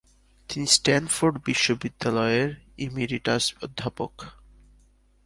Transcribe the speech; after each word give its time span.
তিনি 0.49 0.67
স্ট্যানফোর্ড 0.67 1.35
বিশ্ববিদ্যালয়ের 1.45 2.49
ইমেরিটাস 2.77 3.43
অধ্যাপক। 3.61 4.13